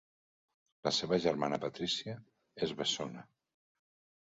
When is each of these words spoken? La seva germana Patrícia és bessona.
La 0.87 0.93
seva 0.99 1.19
germana 1.25 1.59
Patrícia 1.67 2.17
és 2.69 2.75
bessona. 2.83 3.25